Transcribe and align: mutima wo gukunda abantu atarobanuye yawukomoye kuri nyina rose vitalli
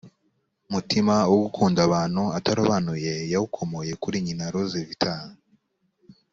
mutima 0.73 1.15
wo 1.31 1.37
gukunda 1.43 1.79
abantu 1.87 2.23
atarobanuye 2.37 3.13
yawukomoye 3.31 3.91
kuri 4.01 4.17
nyina 4.25 4.45
rose 4.53 4.77
vitalli 4.89 5.37